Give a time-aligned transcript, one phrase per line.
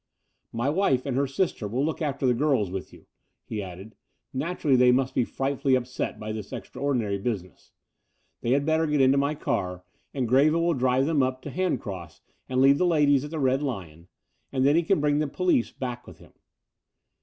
[0.51, 3.05] "My wife and her sister will look after the girls with you,"
[3.45, 3.93] he added.
[4.33, 7.71] "Naturally they must be frightfully upset by this extraordinary business.
[8.41, 12.21] They had better get into my car, and Greville will drive them up to Handcross
[12.49, 14.07] and leave the ladies at the Red Lion;
[14.51, 16.33] and then he can bring the police back with him."